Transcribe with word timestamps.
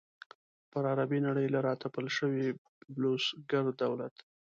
پر 0.71 0.83
عربي 0.91 1.19
نړۍ 1.27 1.47
له 1.53 1.59
را 1.65 1.73
تپل 1.83 2.05
شوي 2.17 2.47
بلوسګر 2.93 3.65
دولت. 3.81 4.15